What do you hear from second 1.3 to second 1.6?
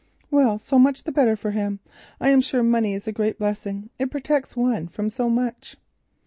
for